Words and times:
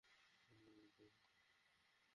কী 0.41 0.55
বললি 0.59 0.87
তুই? 0.95 1.09